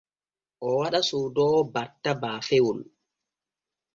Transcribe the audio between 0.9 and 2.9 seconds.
soodoowo batta baafewol.